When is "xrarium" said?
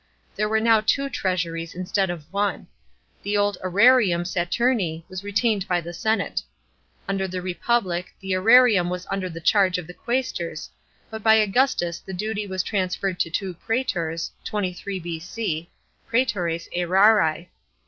8.31-8.89